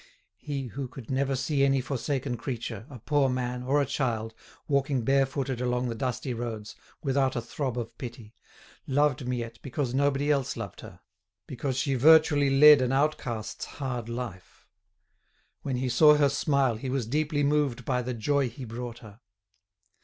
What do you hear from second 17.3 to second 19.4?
moved by the joy he brought her.